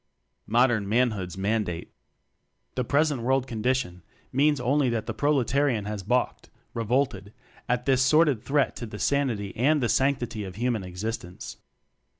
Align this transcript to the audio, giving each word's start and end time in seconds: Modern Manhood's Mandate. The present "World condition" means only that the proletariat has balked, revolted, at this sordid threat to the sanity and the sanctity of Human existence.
Modern 0.47 0.89
Manhood's 0.89 1.37
Mandate. 1.37 1.93
The 2.73 2.83
present 2.83 3.21
"World 3.21 3.45
condition" 3.45 4.01
means 4.33 4.59
only 4.59 4.89
that 4.89 5.05
the 5.05 5.13
proletariat 5.13 5.85
has 5.85 6.01
balked, 6.01 6.49
revolted, 6.73 7.33
at 7.69 7.85
this 7.85 8.01
sordid 8.01 8.41
threat 8.41 8.75
to 8.77 8.87
the 8.87 8.97
sanity 8.97 9.55
and 9.55 9.79
the 9.79 9.89
sanctity 9.89 10.43
of 10.43 10.55
Human 10.55 10.83
existence. 10.83 11.57